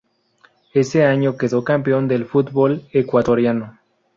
[0.73, 3.77] Ese año quedó campeón del fútbol ecuatoriano.